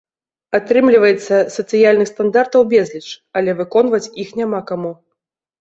Атрымліваецца, 0.59 1.35
сацыяльных 1.57 2.07
стандартаў 2.13 2.61
безліч, 2.73 3.05
але 3.41 3.55
выконваць 3.61 4.11
іх 4.25 4.33
няма 4.41 4.65
каму. 4.73 4.91